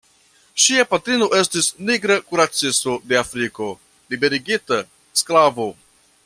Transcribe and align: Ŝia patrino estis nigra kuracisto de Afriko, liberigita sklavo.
Ŝia 0.61 0.85
patrino 0.93 1.27
estis 1.39 1.67
nigra 1.89 2.17
kuracisto 2.31 2.95
de 3.11 3.19
Afriko, 3.21 3.69
liberigita 4.15 4.81
sklavo. 5.23 5.69